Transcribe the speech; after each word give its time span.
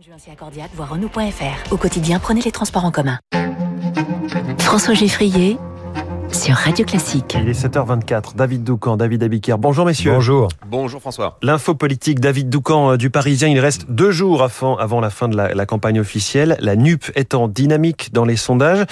juin 0.00 0.16
chez 0.16 0.30
Accordiat, 0.30 0.68
voir 0.74 0.90
Renault.fr. 0.90 1.72
Au 1.72 1.76
quotidien, 1.76 2.18
prenez 2.18 2.40
les 2.40 2.50
transports 2.50 2.84
en 2.84 2.90
commun. 2.90 3.18
François 4.58 4.94
Geffrier 4.94 5.58
sur 6.32 6.54
Radio 6.54 6.86
Classique. 6.86 7.36
Il 7.38 7.48
est 7.48 7.66
7h24. 7.66 8.34
David 8.34 8.64
Doucan, 8.64 8.96
David 8.96 9.22
Abiker. 9.22 9.56
Bonjour 9.58 9.84
messieurs. 9.84 10.12
Bonjour. 10.12 10.48
Bonjour 10.66 11.00
François. 11.00 11.38
L'info 11.42 11.74
politique, 11.74 12.20
David 12.20 12.48
Doucan 12.48 12.92
euh, 12.92 12.96
du 12.96 13.10
Parisien. 13.10 13.48
Il 13.48 13.60
reste 13.60 13.90
deux 13.90 14.12
jours 14.12 14.42
avant, 14.42 14.76
avant 14.76 15.00
la 15.00 15.10
fin 15.10 15.28
de 15.28 15.36
la, 15.36 15.52
la 15.52 15.66
campagne 15.66 16.00
officielle. 16.00 16.56
La 16.60 16.74
NUP 16.74 17.12
étant 17.14 17.46
dynamique 17.46 18.14
dans 18.14 18.24
les 18.24 18.36
sondages. 18.36 18.86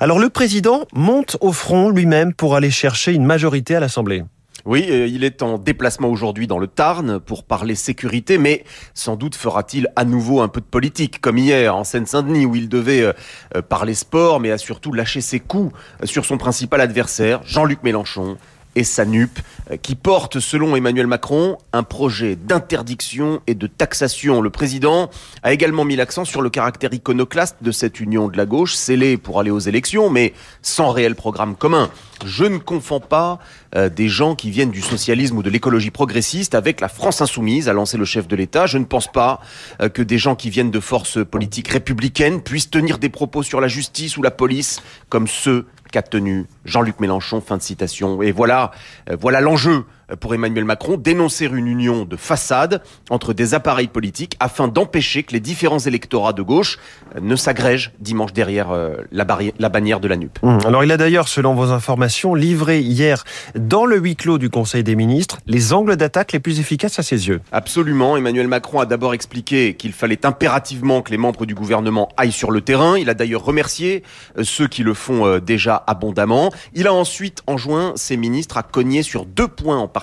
Alors 0.00 0.18
le 0.18 0.30
président 0.30 0.86
monte 0.92 1.36
au 1.40 1.52
front 1.52 1.90
lui-même 1.90 2.34
pour 2.34 2.56
aller 2.56 2.72
chercher 2.72 3.12
une 3.12 3.24
majorité 3.24 3.76
à 3.76 3.80
l'Assemblée. 3.80 4.24
Oui, 4.66 4.86
euh, 4.90 5.06
il 5.06 5.24
est 5.24 5.42
en 5.42 5.58
déplacement 5.58 6.08
aujourd'hui 6.08 6.46
dans 6.46 6.58
le 6.58 6.66
Tarn 6.66 7.18
pour 7.18 7.44
parler 7.44 7.74
sécurité, 7.74 8.38
mais 8.38 8.64
sans 8.94 9.16
doute 9.16 9.34
fera-t-il 9.34 9.88
à 9.96 10.04
nouveau 10.04 10.40
un 10.40 10.48
peu 10.48 10.60
de 10.60 10.66
politique, 10.66 11.20
comme 11.20 11.38
hier 11.38 11.74
en 11.74 11.84
Seine-Saint-Denis, 11.84 12.46
où 12.46 12.56
il 12.56 12.68
devait 12.68 13.02
euh, 13.02 13.12
euh, 13.56 13.62
parler 13.62 13.94
sport, 13.94 14.40
mais 14.40 14.50
a 14.50 14.58
surtout 14.58 14.92
lâché 14.92 15.20
ses 15.20 15.40
coups 15.40 15.72
sur 16.04 16.24
son 16.24 16.36
principal 16.36 16.80
adversaire, 16.80 17.40
Jean-Luc 17.44 17.82
Mélenchon, 17.82 18.36
et 18.76 18.84
sa 18.84 19.04
NUP, 19.04 19.40
qui 19.82 19.96
porte, 19.96 20.38
selon 20.38 20.76
Emmanuel 20.76 21.08
Macron, 21.08 21.58
un 21.72 21.82
projet 21.82 22.36
d'interdiction 22.36 23.40
et 23.48 23.56
de 23.56 23.66
taxation. 23.66 24.40
Le 24.40 24.50
président 24.50 25.10
a 25.42 25.52
également 25.52 25.84
mis 25.84 25.96
l'accent 25.96 26.24
sur 26.24 26.40
le 26.40 26.50
caractère 26.50 26.94
iconoclaste 26.94 27.56
de 27.62 27.72
cette 27.72 27.98
union 27.98 28.28
de 28.28 28.36
la 28.36 28.46
gauche, 28.46 28.76
scellée 28.76 29.16
pour 29.16 29.40
aller 29.40 29.50
aux 29.50 29.58
élections, 29.58 30.08
mais 30.08 30.34
sans 30.62 30.90
réel 30.92 31.16
programme 31.16 31.56
commun. 31.56 31.90
Je 32.24 32.44
ne 32.44 32.58
confonds 32.58 33.00
pas 33.00 33.38
euh, 33.74 33.88
des 33.88 34.08
gens 34.08 34.34
qui 34.34 34.50
viennent 34.50 34.70
du 34.70 34.82
socialisme 34.82 35.38
ou 35.38 35.42
de 35.42 35.50
l'écologie 35.50 35.90
progressiste 35.90 36.54
avec 36.54 36.80
la 36.80 36.88
France 36.88 37.20
insoumise, 37.20 37.68
a 37.68 37.72
lancé 37.72 37.96
le 37.96 38.04
chef 38.04 38.28
de 38.28 38.36
l'État. 38.36 38.66
Je 38.66 38.78
ne 38.78 38.84
pense 38.84 39.10
pas 39.10 39.40
euh, 39.80 39.88
que 39.88 40.02
des 40.02 40.18
gens 40.18 40.34
qui 40.34 40.50
viennent 40.50 40.70
de 40.70 40.80
forces 40.80 41.24
politiques 41.24 41.68
républicaines 41.68 42.42
puissent 42.42 42.70
tenir 42.70 42.98
des 42.98 43.08
propos 43.08 43.42
sur 43.42 43.60
la 43.60 43.68
justice 43.68 44.16
ou 44.16 44.22
la 44.22 44.30
police 44.30 44.82
comme 45.08 45.26
ceux 45.26 45.66
qu'a 45.90 46.02
tenu 46.02 46.46
Jean-Luc 46.64 47.00
Mélenchon. 47.00 47.40
Fin 47.40 47.56
de 47.56 47.62
citation. 47.62 48.22
Et 48.22 48.32
voilà, 48.32 48.70
euh, 49.10 49.16
voilà 49.20 49.40
l'enjeu 49.40 49.84
pour 50.18 50.34
Emmanuel 50.34 50.64
Macron, 50.64 50.96
dénoncer 50.96 51.46
une 51.46 51.66
union 51.66 52.04
de 52.04 52.16
façade 52.16 52.82
entre 53.10 53.32
des 53.32 53.54
appareils 53.54 53.88
politiques 53.88 54.36
afin 54.40 54.68
d'empêcher 54.68 55.22
que 55.22 55.32
les 55.32 55.40
différents 55.40 55.78
électorats 55.78 56.32
de 56.32 56.42
gauche 56.42 56.78
ne 57.20 57.36
s'agrègent 57.36 57.92
dimanche 58.00 58.32
derrière 58.32 58.68
la, 59.12 59.26
la, 59.58 59.68
bannière 59.68 60.00
de 60.00 60.08
la 60.08 60.16
NUP. 60.16 60.38
Mmh. 60.42 60.58
Alors 60.66 60.84
il 60.84 60.92
a 60.92 60.96
d'ailleurs, 60.96 61.28
selon 61.28 61.54
vos 61.54 61.70
informations, 61.70 62.34
livré 62.34 62.80
hier 62.80 63.24
dans 63.54 63.86
le 63.86 63.98
huis 63.98 64.16
clos 64.16 64.38
du 64.38 64.50
Conseil 64.50 64.82
des 64.82 64.96
ministres 64.96 65.38
les 65.46 65.72
angles 65.72 65.96
d'attaque 65.96 66.32
les 66.32 66.40
plus 66.40 66.60
efficaces 66.60 66.98
à 66.98 67.02
ses 67.02 67.28
yeux. 67.28 67.40
Absolument. 67.52 68.16
Emmanuel 68.16 68.48
Macron 68.48 68.80
a 68.80 68.86
d'abord 68.86 69.14
expliqué 69.14 69.74
qu'il 69.74 69.92
fallait 69.92 70.24
impérativement 70.26 71.02
que 71.02 71.10
les 71.10 71.18
membres 71.18 71.46
du 71.46 71.54
gouvernement 71.54 72.08
aillent 72.16 72.32
sur 72.32 72.50
le 72.50 72.60
terrain. 72.60 72.98
Il 72.98 73.10
a 73.10 73.14
d'ailleurs 73.14 73.44
remercié 73.44 74.02
ceux 74.42 74.68
qui 74.68 74.82
le 74.82 74.94
font 74.94 75.38
déjà 75.38 75.82
abondamment. 75.86 76.52
Il 76.74 76.86
a 76.86 76.94
ensuite 76.94 77.42
enjoint 77.46 77.92
ses 77.96 78.16
ministres 78.16 78.56
à 78.56 78.62
cogner 78.62 79.02
sur 79.02 79.26
deux 79.26 79.48
points 79.48 79.78
en 79.78 79.88
particulier. 79.88 79.99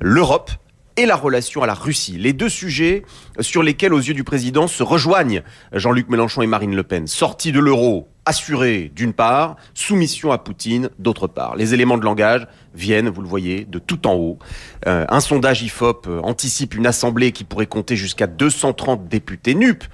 L'Europe 0.00 0.50
et 0.96 1.06
la 1.06 1.16
relation 1.16 1.62
à 1.62 1.66
la 1.66 1.74
Russie. 1.74 2.18
Les 2.18 2.32
deux 2.32 2.48
sujets 2.48 3.02
sur 3.40 3.62
lesquels, 3.62 3.94
aux 3.94 3.98
yeux 3.98 4.14
du 4.14 4.24
président, 4.24 4.66
se 4.66 4.82
rejoignent 4.82 5.42
Jean-Luc 5.72 6.08
Mélenchon 6.08 6.42
et 6.42 6.46
Marine 6.46 6.74
Le 6.74 6.82
Pen. 6.82 7.06
Sortie 7.06 7.52
de 7.52 7.60
l'euro 7.60 8.08
assurée 8.24 8.92
d'une 8.94 9.12
part, 9.12 9.56
soumission 9.74 10.30
à 10.30 10.38
Poutine 10.38 10.90
d'autre 10.98 11.26
part. 11.26 11.56
Les 11.56 11.74
éléments 11.74 11.98
de 11.98 12.04
langage 12.04 12.46
viennent, 12.74 13.08
vous 13.08 13.22
le 13.22 13.28
voyez, 13.28 13.64
de 13.64 13.78
tout 13.78 14.06
en 14.06 14.14
haut. 14.14 14.38
Euh, 14.86 15.04
un 15.08 15.20
sondage 15.20 15.62
IFOP 15.62 16.06
anticipe 16.22 16.74
une 16.74 16.86
assemblée 16.86 17.32
qui 17.32 17.44
pourrait 17.44 17.66
compter 17.66 17.96
jusqu'à 17.96 18.26
230 18.26 19.08
députés 19.08 19.54
NUP 19.54 19.84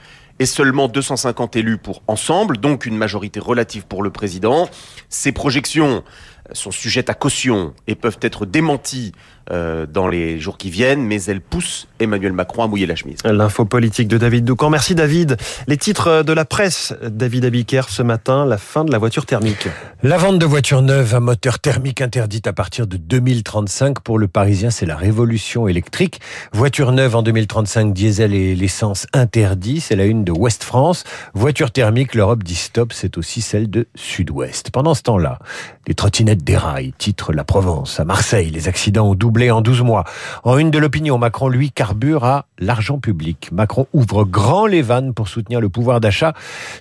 et 0.41 0.47
seulement 0.47 0.89
250 0.89 1.57
élus 1.57 1.79
pour 1.79 2.03
ensemble, 2.07 2.59
donc 2.59 2.87
une 2.87 2.97
majorité 2.97 3.41
relative 3.41 3.87
pour 3.87 4.03
le 4.03 4.11
président. 4.11 4.69
Ces 5.09 5.33
projections 5.33 6.05
sont 6.53 6.71
sujettes 6.71 7.11
à 7.11 7.15
caution 7.15 7.75
et 7.87 7.95
peuvent 7.95 8.19
être 8.23 8.47
démenties 8.47 9.13
euh, 9.51 9.87
dans 9.87 10.09
les 10.09 10.39
jours 10.39 10.59
qui 10.59 10.69
viennent, 10.69 11.03
mais 11.03 11.23
elles 11.23 11.41
poussent 11.41 11.89
Emmanuel 12.01 12.33
Macron 12.33 12.65
à 12.65 12.67
mouiller 12.67 12.85
la 12.85 12.97
chemise. 12.97 13.21
L'info 13.25 13.65
politique 13.65 14.07
de 14.07 14.19
David 14.19 14.45
Doucan. 14.45 14.69
Merci 14.69 14.95
David. 14.95 15.39
Les 15.67 15.79
titres 15.79 16.23
de 16.23 16.33
la 16.35 16.45
presse, 16.45 16.95
David 17.03 17.47
Abiker, 17.47 17.89
ce 17.89 18.03
matin, 18.03 18.45
la 18.45 18.59
fin 18.59 18.85
de 18.85 18.93
la 18.93 18.99
voiture 18.99 19.25
thermique. 19.25 19.69
La 20.03 20.19
vente 20.19 20.39
de 20.39 20.45
voitures 20.45 20.83
neuves 20.83 21.15
à 21.15 21.21
moteur 21.21 21.61
thermique 21.61 22.03
interdite 22.03 22.47
à 22.47 22.53
partir 22.53 22.87
de 22.87 22.99
2035. 22.99 24.01
Pour 24.01 24.19
le 24.19 24.29
Parisien, 24.29 24.69
c'est 24.69 24.85
la 24.85 24.97
révolution 24.97 25.67
électrique. 25.67 26.21
Voiture 26.53 26.93
neuve 26.93 27.17
en 27.17 27.23
2035, 27.23 27.95
diesel 27.95 28.35
et 28.35 28.55
l'essence 28.55 29.07
interdit. 29.15 29.81
C'est 29.81 29.97
la 29.97 30.05
une 30.05 30.25
de 30.25 30.33
Ouest 30.33 30.63
France. 30.63 31.05
Voiture 31.33 31.71
thermique, 31.71 32.15
l'Europe 32.15 32.45
dit 32.45 32.55
stop. 32.55 32.93
C'est 32.93 33.17
aussi 33.17 33.41
celle 33.41 33.71
de 33.71 33.89
Sud-Ouest. 33.95 34.71
Pendant 34.73 34.93
ce 34.93 35.03
temps-là, 35.05 35.39
les 35.87 35.95
trottinettes 35.95 36.38
déraillent. 36.39 36.95
Titre 36.97 37.33
La 37.33 37.45
Provence. 37.45 38.01
À 38.01 38.05
Marseille, 38.05 38.51
les 38.51 38.69
accidents 38.69 39.11
ont 39.11 39.15
doublé 39.15 39.51
en 39.51 39.61
12 39.61 39.83
mois. 39.83 40.05
En 40.45 40.57
une 40.59 40.71
de 40.71 40.79
l'opinion, 40.79 41.19
Macron, 41.19 41.49
lui, 41.49 41.71
carbure 41.71 42.25
à 42.25 42.47
l'argent 42.59 42.99
public. 42.99 43.51
Macron 43.53 43.87
ouvre 43.93 44.25
grand 44.25 44.67
les 44.67 44.83
vannes 44.83 45.15
pour 45.15 45.29
soutenir 45.29 45.61
le 45.61 45.69
pouvoir 45.69 46.01
d'achat. 46.01 46.33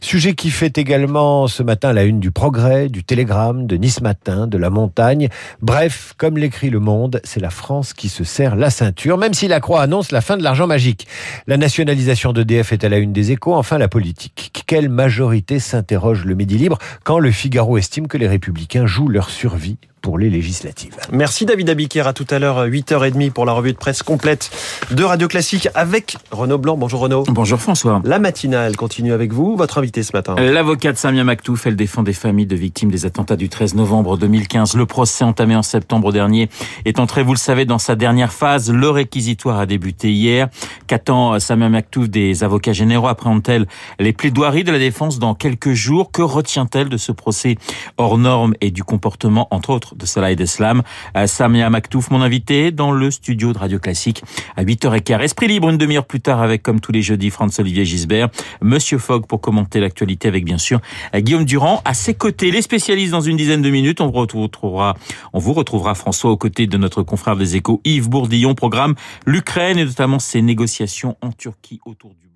Sujet 0.01 0.33
qui 0.33 0.49
fait 0.49 0.77
également 0.77 1.47
ce 1.47 1.63
matin 1.63 1.93
la 1.93 2.03
une 2.03 2.19
du 2.19 2.31
Progrès, 2.31 2.89
du 2.89 3.03
Télégramme, 3.03 3.67
de 3.67 3.75
Nice 3.75 4.01
Matin, 4.01 4.47
de 4.47 4.57
La 4.57 4.69
Montagne. 4.69 5.29
Bref, 5.61 6.13
comme 6.17 6.37
l'écrit 6.37 6.69
Le 6.69 6.79
Monde, 6.79 7.21
c'est 7.23 7.39
la 7.39 7.49
France 7.49 7.93
qui 7.93 8.09
se 8.09 8.23
serre 8.23 8.55
la 8.55 8.69
ceinture, 8.69 9.17
même 9.17 9.33
si 9.33 9.47
la 9.47 9.59
Croix 9.59 9.81
annonce 9.81 10.11
la 10.11 10.21
fin 10.21 10.37
de 10.37 10.43
l'argent 10.43 10.67
magique. 10.67 11.07
La 11.47 11.57
nationalisation 11.57 12.33
d'EDF 12.33 12.73
est 12.73 12.83
à 12.83 12.89
la 12.89 12.97
une 12.97 13.13
des 13.13 13.31
échos. 13.31 13.53
Enfin, 13.53 13.77
la 13.77 13.87
politique. 13.87 14.63
Quelle 14.67 14.89
majorité 14.89 15.59
s'interroge 15.59 16.25
le 16.25 16.35
Midi 16.35 16.57
Libre 16.57 16.77
quand 17.03 17.19
le 17.19 17.31
Figaro 17.31 17.77
estime 17.77 18.07
que 18.07 18.17
les 18.17 18.27
Républicains 18.27 18.85
jouent 18.85 19.07
leur 19.07 19.29
survie 19.47 19.77
pour 20.07 20.17
les 20.17 20.29
législatives. 20.29 20.95
Merci 21.11 21.45
David 21.45 21.69
Abiker. 21.69 22.07
À 22.07 22.13
tout 22.13 22.25
à 22.29 22.39
l'heure, 22.39 22.65
8h30 22.65 23.31
pour 23.31 23.43
la 23.43 23.51
revue 23.51 23.73
de 23.73 23.77
presse 23.77 24.03
complète 24.03 24.49
de 24.89 25.03
Radio 25.03 25.27
Classique 25.27 25.67
avec 25.75 26.15
Renaud 26.31 26.57
Blanc. 26.57 26.77
Bonjour 26.77 27.01
Renaud. 27.01 27.25
Bonjour 27.27 27.59
François. 27.59 28.01
La 28.05 28.17
matinale 28.17 28.77
continue 28.77 29.11
avec 29.11 29.33
vous. 29.33 29.57
Votre 29.57 29.79
invité 29.79 30.03
ce 30.03 30.15
matin. 30.15 30.35
L'avocate 30.35 30.95
Samia 30.95 31.25
Maktouf, 31.25 31.67
elle 31.67 31.75
défend 31.75 32.03
des 32.03 32.13
familles 32.13 32.45
de 32.45 32.55
victimes 32.55 32.89
des 32.89 33.05
attentats 33.05 33.35
du 33.35 33.49
13 33.49 33.75
novembre 33.75 34.17
2015. 34.17 34.77
Le 34.77 34.85
procès 34.85 35.25
entamé 35.25 35.57
en 35.57 35.61
septembre 35.61 36.13
dernier 36.13 36.47
est 36.85 37.01
entré, 37.01 37.21
vous 37.21 37.33
le 37.33 37.37
savez, 37.37 37.65
dans 37.65 37.77
sa 37.77 37.97
dernière 37.97 38.31
phase. 38.31 38.71
Le 38.71 38.89
réquisitoire 38.89 39.59
a 39.59 39.65
débuté 39.65 40.13
hier. 40.13 40.47
Qu'attend 40.87 41.37
Samia 41.37 41.67
Maktouf 41.67 42.07
des 42.07 42.45
avocats 42.45 42.71
généraux 42.71 43.09
Appréhende-t-elle 43.09 43.67
les 43.99 44.13
plaidoiries 44.13 44.63
de 44.63 44.71
la 44.71 44.79
défense 44.79 45.19
dans 45.19 45.35
quelques 45.35 45.73
jours? 45.73 46.13
Que 46.13 46.21
retient-elle 46.21 46.87
de 46.87 46.95
ce 46.95 47.11
procès 47.11 47.57
hors 47.97 48.17
norme 48.17 48.53
et 48.61 48.71
du 48.71 48.85
comportement, 48.85 49.49
entre 49.51 49.71
autres, 49.71 49.96
de 49.97 50.05
Salah 50.05 50.31
et 50.31 50.35
d'Eslam. 50.35 50.83
Samia 51.25 51.69
Maktouf, 51.69 52.11
mon 52.11 52.21
invité, 52.21 52.71
dans 52.71 52.91
le 52.91 53.11
studio 53.11 53.53
de 53.53 53.57
Radio 53.57 53.79
Classique 53.79 54.23
à 54.55 54.63
8h15. 54.63 55.21
Esprit 55.21 55.47
libre 55.47 55.69
une 55.69 55.77
demi-heure 55.77 56.05
plus 56.05 56.21
tard 56.21 56.41
avec, 56.41 56.63
comme 56.63 56.79
tous 56.79 56.91
les 56.91 57.01
jeudis, 57.01 57.29
Franz-Olivier 57.29 57.85
Gisbert, 57.85 58.29
Monsieur 58.61 58.97
Fogg 58.97 59.25
pour 59.25 59.41
commenter 59.41 59.79
l'actualité 59.79 60.27
avec, 60.27 60.45
bien 60.45 60.57
sûr, 60.57 60.79
Guillaume 61.15 61.45
Durand. 61.45 61.81
À 61.85 61.93
ses 61.93 62.13
côtés, 62.13 62.51
les 62.51 62.61
spécialistes 62.61 63.11
dans 63.11 63.21
une 63.21 63.37
dizaine 63.37 63.61
de 63.61 63.69
minutes. 63.69 64.01
On 64.01 64.07
vous 64.07 64.41
retrouvera, 64.41 64.95
on 65.33 65.39
vous 65.39 65.53
retrouvera 65.53 65.95
François 65.95 66.31
aux 66.31 66.37
côtés 66.37 66.67
de 66.67 66.77
notre 66.77 67.03
confrère 67.03 67.35
des 67.35 67.55
échos 67.55 67.81
Yves 67.83 68.09
Bourdillon, 68.09 68.55
programme 68.55 68.95
l'Ukraine 69.25 69.77
et 69.77 69.85
notamment 69.85 70.19
ses 70.19 70.41
négociations 70.41 71.17
en 71.21 71.31
Turquie 71.31 71.79
autour 71.85 72.13
du 72.13 72.27